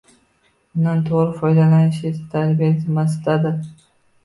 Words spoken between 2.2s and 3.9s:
tarbiya zimmasidadir